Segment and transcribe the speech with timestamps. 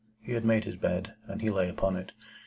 [0.19, 2.11] He had made his bed, and he lay upon it.